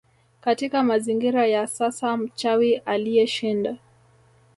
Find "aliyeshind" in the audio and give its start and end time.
2.77-3.75